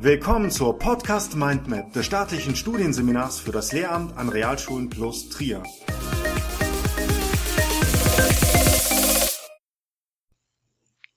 Willkommen 0.00 0.52
zur 0.52 0.78
Podcast 0.78 1.34
Mindmap 1.34 1.92
des 1.92 2.06
staatlichen 2.06 2.54
Studienseminars 2.54 3.40
für 3.40 3.50
das 3.50 3.72
Lehramt 3.72 4.16
an 4.16 4.28
Realschulen 4.28 4.88
plus 4.88 5.28
Trier. 5.28 5.64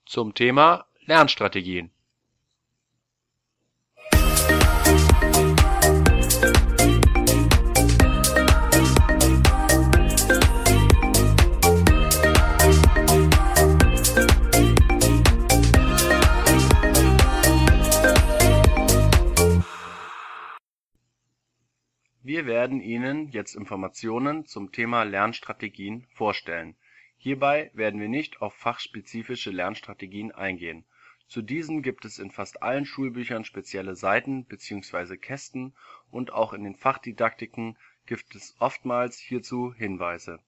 Zum 0.07 0.33
Thema 0.33 0.87
Lernstrategien. 1.05 1.91
Wir 22.41 22.47
werden 22.47 22.81
Ihnen 22.81 23.29
jetzt 23.29 23.55
Informationen 23.55 24.47
zum 24.47 24.71
Thema 24.71 25.03
Lernstrategien 25.03 26.07
vorstellen. 26.09 26.75
Hierbei 27.17 27.69
werden 27.75 27.99
wir 27.99 28.09
nicht 28.09 28.41
auf 28.41 28.55
fachspezifische 28.55 29.51
Lernstrategien 29.51 30.31
eingehen. 30.31 30.83
Zu 31.27 31.43
diesen 31.43 31.83
gibt 31.83 32.03
es 32.03 32.17
in 32.17 32.31
fast 32.31 32.63
allen 32.63 32.85
Schulbüchern 32.85 33.45
spezielle 33.45 33.95
Seiten 33.95 34.45
bzw. 34.45 35.17
Kästen 35.17 35.75
und 36.09 36.33
auch 36.33 36.53
in 36.53 36.63
den 36.63 36.73
Fachdidaktiken 36.73 37.77
gibt 38.07 38.33
es 38.33 38.55
oftmals 38.57 39.19
hierzu 39.19 39.71
Hinweise. 39.75 40.39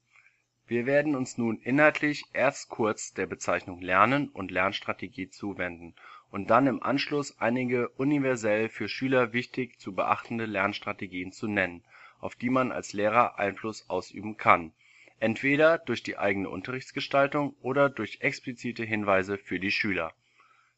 Wir 0.66 0.88
werden 0.88 1.16
uns 1.16 1.38
nun 1.38 1.60
inhaltlich 1.60 2.24
erst 2.34 2.70
kurz 2.70 3.14
der 3.14 3.28
Bezeichnung 3.28 3.82
Lernen 3.82 4.30
und 4.30 4.50
Lernstrategie 4.50 5.30
zuwenden 5.30 5.94
und 6.34 6.50
dann 6.50 6.66
im 6.66 6.82
Anschluss 6.82 7.40
einige 7.40 7.90
universell 7.90 8.68
für 8.68 8.90
Schüler 8.90 9.34
wichtig 9.34 9.80
zu 9.80 9.94
beachtende 9.94 10.46
Lernstrategien 10.48 11.32
zu 11.32 11.48
nennen, 11.48 11.84
auf 12.20 12.34
die 12.36 12.50
man 12.50 12.72
als 12.72 12.92
Lehrer 12.92 13.38
Einfluss 13.38 13.88
ausüben 13.88 14.36
kann, 14.36 14.74
entweder 15.20 15.78
durch 15.78 16.02
die 16.02 16.18
eigene 16.18 16.50
Unterrichtsgestaltung 16.50 17.56
oder 17.62 17.88
durch 17.88 18.22
explizite 18.22 18.84
Hinweise 18.84 19.38
für 19.38 19.60
die 19.60 19.70
Schüler. 19.70 20.12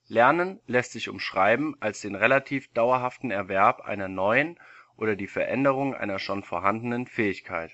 Lernen 0.09 0.59
lässt 0.67 0.91
sich 0.91 1.07
umschreiben 1.07 1.77
als 1.79 2.01
den 2.01 2.15
relativ 2.15 2.67
dauerhaften 2.73 3.31
Erwerb 3.31 3.79
einer 3.79 4.09
neuen 4.09 4.59
oder 4.97 5.15
die 5.15 5.27
Veränderung 5.27 5.95
einer 5.95 6.19
schon 6.19 6.43
vorhandenen 6.43 7.07
Fähigkeit, 7.07 7.71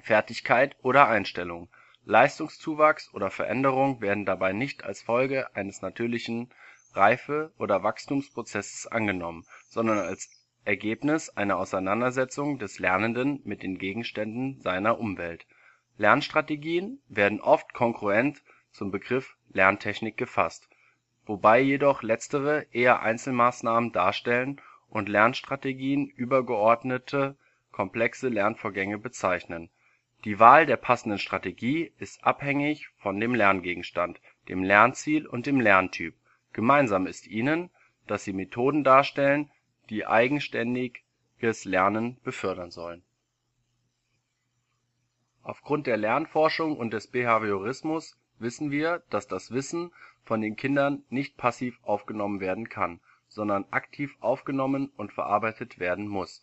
Fertigkeit 0.00 0.76
oder 0.82 1.08
Einstellung. 1.08 1.68
Leistungszuwachs 2.04 3.12
oder 3.12 3.32
Veränderung 3.32 4.00
werden 4.00 4.24
dabei 4.24 4.52
nicht 4.52 4.84
als 4.84 5.02
Folge 5.02 5.52
eines 5.56 5.82
natürlichen 5.82 6.48
Reife 6.96 7.52
oder 7.58 7.82
Wachstumsprozesses 7.82 8.86
angenommen, 8.86 9.44
sondern 9.68 9.98
als 9.98 10.30
Ergebnis 10.64 11.30
einer 11.30 11.58
Auseinandersetzung 11.58 12.58
des 12.58 12.78
Lernenden 12.78 13.40
mit 13.44 13.62
den 13.62 13.78
Gegenständen 13.78 14.60
seiner 14.60 14.98
Umwelt. 14.98 15.46
Lernstrategien 15.98 17.00
werden 17.08 17.40
oft 17.40 17.72
kongruent 17.72 18.42
zum 18.72 18.90
Begriff 18.90 19.36
Lerntechnik 19.52 20.16
gefasst, 20.16 20.68
wobei 21.24 21.60
jedoch 21.60 22.02
letztere 22.02 22.66
eher 22.72 23.00
Einzelmaßnahmen 23.00 23.92
darstellen 23.92 24.60
und 24.88 25.08
Lernstrategien 25.08 26.08
übergeordnete, 26.08 27.36
komplexe 27.70 28.28
Lernvorgänge 28.28 28.98
bezeichnen. 28.98 29.70
Die 30.24 30.40
Wahl 30.40 30.66
der 30.66 30.76
passenden 30.76 31.18
Strategie 31.18 31.92
ist 31.98 32.24
abhängig 32.24 32.88
von 32.96 33.20
dem 33.20 33.34
Lerngegenstand, 33.34 34.20
dem 34.48 34.64
Lernziel 34.64 35.26
und 35.26 35.46
dem 35.46 35.60
Lerntyp 35.60 36.14
Gemeinsam 36.56 37.06
ist 37.06 37.26
ihnen, 37.26 37.68
dass 38.06 38.24
sie 38.24 38.32
Methoden 38.32 38.82
darstellen, 38.82 39.50
die 39.90 40.06
eigenständiges 40.06 41.66
Lernen 41.66 42.18
befördern 42.24 42.70
sollen. 42.70 43.04
Aufgrund 45.42 45.86
der 45.86 45.98
Lernforschung 45.98 46.78
und 46.78 46.94
des 46.94 47.08
Behaviorismus 47.08 48.18
wissen 48.38 48.70
wir, 48.70 49.02
dass 49.10 49.28
das 49.28 49.50
Wissen 49.50 49.92
von 50.24 50.40
den 50.40 50.56
Kindern 50.56 51.04
nicht 51.10 51.36
passiv 51.36 51.78
aufgenommen 51.82 52.40
werden 52.40 52.70
kann, 52.70 53.00
sondern 53.28 53.66
aktiv 53.70 54.16
aufgenommen 54.20 54.90
und 54.96 55.12
verarbeitet 55.12 55.78
werden 55.78 56.08
muss, 56.08 56.42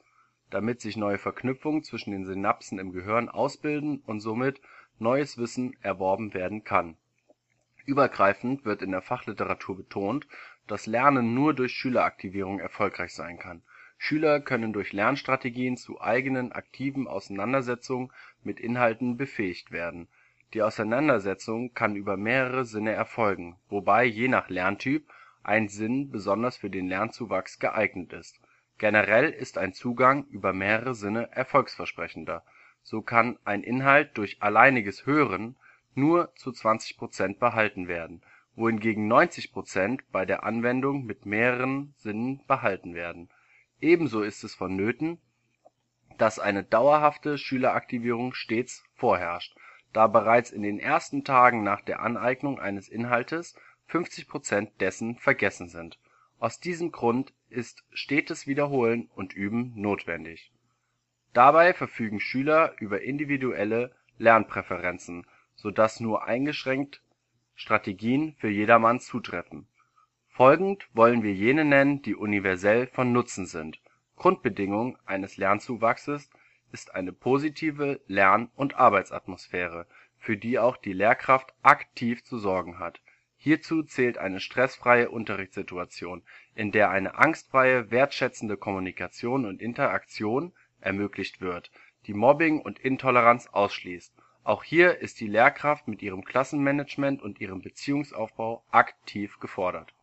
damit 0.51 0.79
sich 0.79 0.95
neue 0.95 1.17
Verknüpfungen 1.17 1.81
zwischen 1.81 2.11
den 2.11 2.25
Synapsen 2.25 2.77
im 2.77 2.91
Gehirn 2.91 3.29
ausbilden 3.29 4.03
und 4.05 4.19
somit 4.19 4.61
neues 4.99 5.39
Wissen 5.39 5.75
erworben 5.81 6.35
werden 6.35 6.63
kann 6.63 6.97
Übergreifend 7.85 8.65
wird 8.65 8.81
in 8.81 8.91
der 8.91 9.01
Fachliteratur 9.01 9.77
betont, 9.77 10.27
dass 10.67 10.85
Lernen 10.85 11.33
nur 11.33 11.53
durch 11.53 11.73
Schüleraktivierung 11.73 12.59
erfolgreich 12.59 13.13
sein 13.13 13.37
kann. 13.37 13.61
Schüler 13.97 14.39
können 14.39 14.73
durch 14.73 14.93
Lernstrategien 14.93 15.77
zu 15.77 16.01
eigenen 16.01 16.51
aktiven 16.51 17.07
Auseinandersetzungen 17.07 18.11
mit 18.43 18.59
Inhalten 18.59 19.17
befähigt 19.17 19.71
werden. 19.71 20.07
Die 20.53 20.61
Auseinandersetzung 20.61 21.73
kann 21.73 21.95
über 21.95 22.17
mehrere 22.17 22.65
Sinne 22.65 22.91
erfolgen, 22.91 23.57
wobei 23.69 24.05
je 24.05 24.27
nach 24.27 24.49
Lerntyp 24.49 25.09
ein 25.41 25.67
Sinn 25.67 26.09
besonders 26.09 26.57
für 26.57 26.69
den 26.69 26.87
Lernzuwachs 26.87 27.59
geeignet 27.59 28.13
ist. 28.13 28.39
Generell 28.77 29.29
ist 29.29 29.57
ein 29.57 29.73
Zugang 29.73 30.25
über 30.25 30.53
mehrere 30.53 30.95
Sinne 30.95 31.31
erfolgsversprechender. 31.31 32.43
So 32.81 33.01
kann 33.01 33.37
ein 33.45 33.63
Inhalt 33.63 34.17
durch 34.17 34.41
alleiniges 34.41 35.05
Hören 35.05 35.55
nur 35.95 36.33
zu 36.35 36.51
20 36.51 36.97
Prozent 36.97 37.39
behalten 37.39 37.87
werden, 37.87 38.21
wohingegen 38.55 39.07
90 39.07 39.51
Prozent 39.51 40.03
bei 40.11 40.25
der 40.25 40.43
Anwendung 40.43 41.05
mit 41.05 41.25
mehreren 41.25 41.93
Sinnen 41.97 42.41
behalten 42.47 42.93
werden. 42.93 43.29
Ebenso 43.81 44.21
ist 44.21 44.43
es 44.43 44.55
vonnöten, 44.55 45.19
dass 46.17 46.39
eine 46.39 46.63
dauerhafte 46.63 47.37
Schüleraktivierung 47.37 48.33
stets 48.33 48.83
vorherrscht, 48.93 49.55
da 49.91 50.07
bereits 50.07 50.51
in 50.51 50.63
den 50.63 50.79
ersten 50.79 51.23
Tagen 51.23 51.63
nach 51.63 51.81
der 51.81 52.01
Aneignung 52.01 52.59
eines 52.59 52.87
Inhaltes 52.87 53.55
50 53.87 54.27
Prozent 54.27 54.81
dessen 54.81 55.17
vergessen 55.17 55.69
sind. 55.69 55.99
Aus 56.39 56.59
diesem 56.59 56.91
Grund 56.91 57.33
ist 57.49 57.83
stetes 57.91 58.47
Wiederholen 58.47 59.09
und 59.15 59.33
Üben 59.33 59.73
notwendig. 59.75 60.51
Dabei 61.33 61.73
verfügen 61.73 62.19
Schüler 62.19 62.75
über 62.79 63.01
individuelle 63.01 63.95
Lernpräferenzen 64.17 65.25
so 65.63 65.71
dass 65.71 66.01
nur 66.01 66.25
eingeschränkt 66.25 67.01
Strategien 67.55 68.35
für 68.37 68.49
jedermann 68.49 68.99
zutreffen. 68.99 69.65
Folgend 70.27 70.89
wollen 70.93 71.23
wir 71.23 71.33
jene 71.33 71.63
nennen, 71.63 72.01
die 72.01 72.15
universell 72.15 72.87
von 72.87 73.13
Nutzen 73.13 73.45
sind. 73.45 73.79
Grundbedingung 74.17 74.97
eines 75.05 75.37
Lernzuwachses 75.37 76.29
ist 76.73 76.93
eine 76.93 77.13
positive 77.13 78.01
Lern 78.07 78.51
und 78.55 78.75
Arbeitsatmosphäre, 78.75 79.87
für 80.17 80.35
die 80.35 80.59
auch 80.59 80.75
die 80.75 80.91
Lehrkraft 80.91 81.53
aktiv 81.61 82.25
zu 82.25 82.39
sorgen 82.39 82.77
hat. 82.77 82.99
Hierzu 83.37 83.83
zählt 83.83 84.17
eine 84.17 84.41
stressfreie 84.41 85.09
Unterrichtssituation, 85.11 86.23
in 86.55 86.73
der 86.73 86.89
eine 86.89 87.15
angstfreie, 87.15 87.89
wertschätzende 87.89 88.57
Kommunikation 88.57 89.45
und 89.45 89.61
Interaktion 89.61 90.51
ermöglicht 90.81 91.39
wird, 91.39 91.71
die 92.05 92.13
Mobbing 92.13 92.59
und 92.59 92.79
Intoleranz 92.79 93.47
ausschließt 93.47 94.13
auch 94.43 94.63
hier 94.63 94.99
ist 94.99 95.21
die 95.21 95.27
Lehrkraft 95.27 95.87
mit 95.87 96.01
ihrem 96.01 96.25
Klassenmanagement 96.25 97.21
und 97.21 97.39
ihrem 97.39 97.61
Beziehungsaufbau 97.61 98.63
aktiv 98.71 99.39
gefordert. 99.39 99.93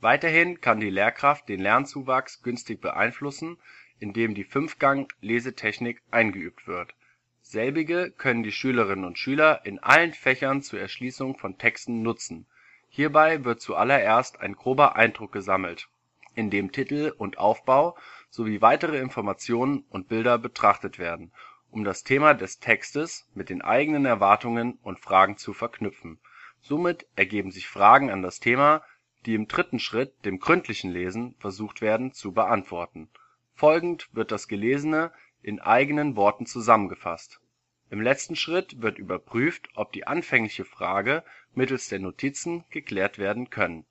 Weiterhin 0.00 0.60
kann 0.60 0.80
die 0.80 0.90
Lehrkraft 0.90 1.48
den 1.48 1.60
Lernzuwachs 1.60 2.42
günstig 2.42 2.80
beeinflussen, 2.80 3.56
indem 3.98 4.34
die 4.34 4.44
Fünfgang-Lesetechnik 4.44 6.02
eingeübt 6.10 6.66
wird. 6.66 6.94
Selbige 7.40 8.10
können 8.10 8.42
die 8.42 8.52
Schülerinnen 8.52 9.04
und 9.04 9.18
Schüler 9.18 9.64
in 9.64 9.78
allen 9.78 10.12
Fächern 10.12 10.60
zur 10.62 10.80
Erschließung 10.80 11.38
von 11.38 11.56
Texten 11.56 12.02
nutzen. 12.02 12.46
Hierbei 12.88 13.44
wird 13.44 13.62
zuallererst 13.62 14.40
ein 14.40 14.54
grober 14.54 14.96
Eindruck 14.96 15.32
gesammelt, 15.32 15.88
in 16.34 16.50
dem 16.50 16.72
Titel 16.72 17.14
und 17.16 17.38
Aufbau 17.38 17.96
sowie 18.28 18.60
weitere 18.60 18.98
Informationen 18.98 19.84
und 19.88 20.08
Bilder 20.08 20.36
betrachtet 20.36 20.98
werden 20.98 21.32
um 21.72 21.84
das 21.84 22.04
Thema 22.04 22.34
des 22.34 22.60
Textes 22.60 23.26
mit 23.34 23.48
den 23.48 23.62
eigenen 23.62 24.04
Erwartungen 24.04 24.78
und 24.82 25.00
Fragen 25.00 25.38
zu 25.38 25.54
verknüpfen. 25.54 26.20
Somit 26.60 27.06
ergeben 27.16 27.50
sich 27.50 27.66
Fragen 27.66 28.10
an 28.10 28.20
das 28.20 28.40
Thema, 28.40 28.82
die 29.24 29.34
im 29.34 29.48
dritten 29.48 29.78
Schritt, 29.78 30.12
dem 30.26 30.38
gründlichen 30.38 30.90
Lesen, 30.90 31.34
versucht 31.38 31.80
werden 31.80 32.12
zu 32.12 32.32
beantworten. 32.32 33.08
Folgend 33.54 34.10
wird 34.12 34.32
das 34.32 34.48
Gelesene 34.48 35.12
in 35.40 35.60
eigenen 35.60 36.14
Worten 36.14 36.44
zusammengefasst. 36.44 37.40
Im 37.88 38.02
letzten 38.02 38.36
Schritt 38.36 38.82
wird 38.82 38.98
überprüft, 38.98 39.70
ob 39.74 39.92
die 39.92 40.06
anfängliche 40.06 40.66
Frage 40.66 41.24
mittels 41.54 41.88
der 41.88 42.00
Notizen 42.00 42.64
geklärt 42.68 43.16
werden 43.16 43.48
können. 43.48 43.86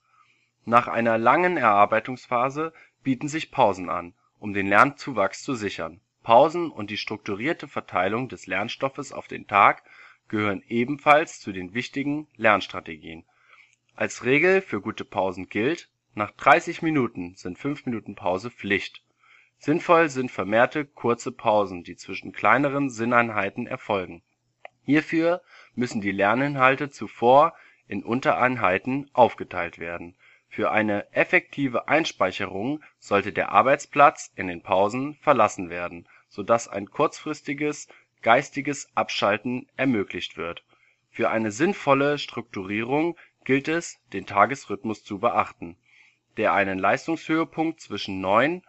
Nach 0.66 0.88
einer 0.88 1.18
langen 1.18 1.58
Erarbeitungsphase 1.58 2.74
bieten 3.02 3.28
sich 3.28 3.50
Pausen 3.50 3.90
an, 3.90 4.14
um 4.40 4.54
den 4.54 4.68
Lernzuwachs 4.68 5.42
zu 5.42 5.56
sichern 5.56 6.00
Pausen 6.24 6.72
und 6.72 6.90
die 6.90 6.98
strukturierte 6.98 7.68
Verteilung 7.68 8.30
des 8.30 8.48
Lernstoffes 8.48 9.12
auf 9.12 9.28
den 9.28 9.48
Tag 9.48 9.84
gehören 10.28 10.64
ebenfalls 10.68 11.40
zu 11.40 11.52
den 11.52 11.74
wichtigen 11.74 12.28
Lernstrategien. 12.38 13.26
Als 13.96 14.24
Regel 14.24 14.62
für 14.62 14.82
gute 14.82 15.06
Pausen 15.06 15.50
gilt 15.50 15.90
Nach 16.14 16.32
30 16.32 16.82
Minuten 16.82 17.36
sind 17.36 17.58
5 17.58 17.86
Minuten 17.86 18.16
Pause 18.16 18.52
Pflicht. 18.52 19.04
Sinnvoll 19.58 20.10
sind 20.10 20.32
vermehrte 20.32 20.86
kurze 20.86 21.32
Pausen, 21.32 21.84
die 21.84 21.96
zwischen 21.96 22.32
kleineren 22.32 22.90
Sinneinheiten 22.90 23.68
erfolgen. 23.68 24.24
Hierfür 24.84 25.42
müssen 25.76 26.02
die 26.02 26.12
Lerninhalte 26.12 26.90
zuvor 26.90 27.54
in 27.88 28.04
Untereinheiten 28.04 29.10
aufgeteilt 29.14 29.80
werden. 29.80 30.16
Für 30.54 30.70
eine 30.72 31.10
effektive 31.14 31.88
Einspeicherung 31.88 32.84
sollte 33.00 33.32
der 33.32 33.54
Arbeitsplatz 33.54 34.34
in 34.36 34.48
den 34.48 34.62
Pausen 34.62 35.16
verlassen 35.22 35.70
werden, 35.70 36.10
so 36.28 36.44
dass 36.44 36.68
ein 36.68 36.92
kurzfristiges 36.92 37.88
geistiges 38.22 38.90
Abschalten 38.94 39.70
ermöglicht 39.78 40.36
wird. 40.36 40.66
Für 41.10 41.30
eine 41.30 41.54
sinnvolle 41.54 42.18
Strukturierung 42.18 43.18
gilt 43.46 43.70
es, 43.70 44.02
den 44.12 44.26
Tagesrhythmus 44.26 45.06
zu 45.06 45.20
beachten, 45.20 45.78
der 46.36 46.52
einen 46.52 46.80
Leistungshöhepunkt 46.80 47.80
zwischen 47.80 48.20
9 48.20 48.62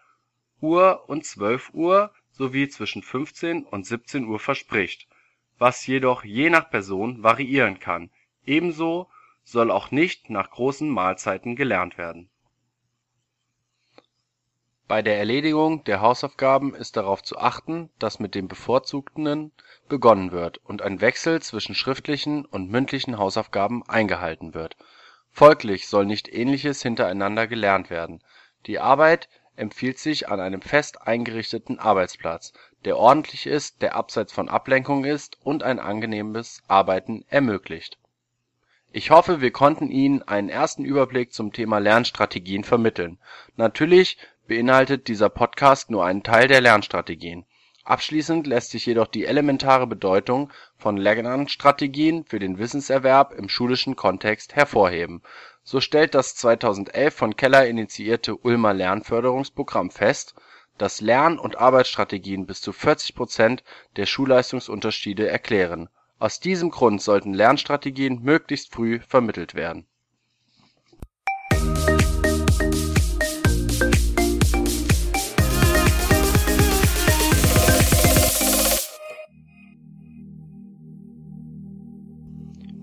Uhr 0.60 1.08
und 1.08 1.26
12 1.26 1.74
Uhr 1.74 2.14
sowie 2.30 2.68
zwischen 2.68 3.02
15 3.02 3.64
und 3.64 3.86
17 3.86 4.26
Uhr 4.26 4.38
verspricht, 4.38 5.08
was 5.58 5.84
jedoch 5.84 6.22
je 6.22 6.48
nach 6.48 6.70
Person 6.70 7.24
variieren 7.24 7.80
kann. 7.80 8.10
Ebenso 8.46 9.08
soll 9.44 9.70
auch 9.70 9.90
nicht 9.90 10.30
nach 10.30 10.50
großen 10.50 10.88
Mahlzeiten 10.88 11.56
gelernt 11.56 11.98
werden. 11.98 12.30
Bei 14.88 15.00
der 15.00 15.16
Erledigung 15.16 15.84
der 15.84 16.02
Hausaufgaben 16.02 16.74
ist 16.74 16.98
darauf 16.98 17.22
zu 17.22 17.38
achten, 17.38 17.88
dass 17.98 18.18
mit 18.18 18.34
dem 18.34 18.46
Bevorzugten 18.46 19.50
begonnen 19.88 20.32
wird 20.32 20.58
und 20.58 20.82
ein 20.82 21.00
Wechsel 21.00 21.40
zwischen 21.40 21.74
schriftlichen 21.74 22.44
und 22.44 22.70
mündlichen 22.70 23.16
Hausaufgaben 23.16 23.82
eingehalten 23.88 24.52
wird. 24.52 24.76
Folglich 25.30 25.88
soll 25.88 26.04
nicht 26.04 26.32
Ähnliches 26.32 26.82
hintereinander 26.82 27.46
gelernt 27.46 27.88
werden. 27.88 28.22
Die 28.66 28.80
Arbeit 28.80 29.30
empfiehlt 29.56 29.98
sich 29.98 30.28
an 30.28 30.40
einem 30.40 30.60
fest 30.60 31.00
eingerichteten 31.00 31.78
Arbeitsplatz, 31.78 32.52
der 32.84 32.98
ordentlich 32.98 33.46
ist, 33.46 33.80
der 33.80 33.96
abseits 33.96 34.32
von 34.32 34.50
Ablenkung 34.50 35.04
ist 35.04 35.38
und 35.42 35.62
ein 35.62 35.78
angenehmes 35.78 36.62
Arbeiten 36.68 37.24
ermöglicht. 37.28 37.98
Ich 38.94 39.10
hoffe, 39.10 39.40
wir 39.40 39.52
konnten 39.52 39.90
Ihnen 39.90 40.22
einen 40.22 40.50
ersten 40.50 40.84
Überblick 40.84 41.32
zum 41.32 41.54
Thema 41.54 41.78
Lernstrategien 41.78 42.62
vermitteln. 42.62 43.18
Natürlich 43.56 44.18
beinhaltet 44.46 45.08
dieser 45.08 45.30
Podcast 45.30 45.90
nur 45.90 46.04
einen 46.04 46.22
Teil 46.22 46.46
der 46.46 46.60
Lernstrategien. 46.60 47.46
Abschließend 47.84 48.46
lässt 48.46 48.70
sich 48.70 48.84
jedoch 48.84 49.06
die 49.06 49.24
elementare 49.24 49.86
Bedeutung 49.86 50.52
von 50.76 50.98
Lernstrategien 50.98 52.26
für 52.26 52.38
den 52.38 52.58
Wissenserwerb 52.58 53.32
im 53.32 53.48
schulischen 53.48 53.96
Kontext 53.96 54.54
hervorheben. 54.56 55.22
So 55.62 55.80
stellt 55.80 56.14
das 56.14 56.36
2011 56.36 57.14
von 57.14 57.34
Keller 57.34 57.66
initiierte 57.66 58.36
Ulmer 58.36 58.74
Lernförderungsprogramm 58.74 59.90
fest, 59.90 60.34
dass 60.76 61.00
Lern 61.00 61.38
und 61.38 61.56
Arbeitsstrategien 61.56 62.44
bis 62.44 62.60
zu 62.60 62.74
40 62.74 63.14
Prozent 63.14 63.64
der 63.96 64.04
Schulleistungsunterschiede 64.04 65.26
erklären. 65.26 65.88
Aus 66.22 66.38
diesem 66.38 66.70
Grund 66.70 67.02
sollten 67.02 67.34
Lernstrategien 67.34 68.22
möglichst 68.22 68.72
früh 68.72 69.00
vermittelt 69.00 69.56
werden. 69.56 69.88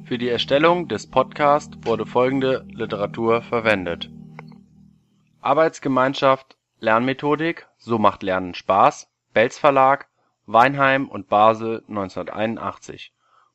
Für 0.04 0.18
die 0.18 0.28
Erstellung 0.28 0.90
des 0.90 1.10
Podcasts 1.10 1.78
wurde 1.84 2.06
folgende 2.06 2.68
Literatur 2.70 3.42
verwendet: 3.42 4.12
Arbeitsgemeinschaft 5.40 6.58
Lernmethodik 6.82 7.70
So 7.78 8.00
macht 8.00 8.22
Lernen 8.22 8.54
Spaß 8.54 9.10
Belz 9.34 9.58
Verlag 9.58 10.10
Weinheim 10.46 11.08
und 11.08 11.30
Basel 11.30 11.86
1981 11.88 13.14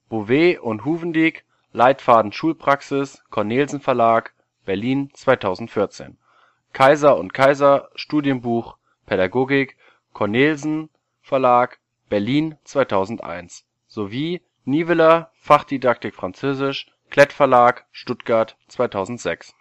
Bouvet 0.09 0.61
und 0.61 0.85
Huvendieck 0.85 1.45
Leitfaden 1.73 2.33
Schulpraxis 2.33 3.23
Cornelsen 3.31 3.81
Verlag 3.81 4.35
Berlin 4.67 5.11
2014 5.15 6.19
Kaiser 6.73 7.17
und 7.17 7.33
Kaiser 7.33 7.89
Studienbuch 7.95 8.77
Pädagogik 9.07 9.77
Cornelsen 10.13 10.91
Verlag 11.23 11.79
Berlin 12.11 12.57
2001 12.65 13.65
sowie 13.87 14.43
Niveler 14.65 15.31
Fachdidaktik 15.35 16.15
Französisch 16.15 16.87
Klett 17.11 17.33
Verlag 17.33 17.87
Stuttgart 17.91 18.57
2006 18.69 19.55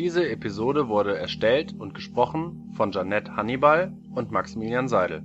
Diese 0.00 0.26
Episode 0.30 0.88
wurde 0.88 1.18
erstellt 1.18 1.74
und 1.78 1.92
gesprochen 1.92 2.72
von 2.74 2.90
Janette 2.90 3.36
Hannibal 3.36 3.92
und 4.14 4.30
Maximilian 4.30 4.88
Seidel 4.88 5.24